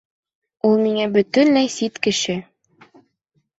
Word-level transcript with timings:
Ул 0.69 0.81
миңә 0.85 1.05
бәтөнләй 1.19 1.71
сит 1.75 2.01
кеше 2.09 2.39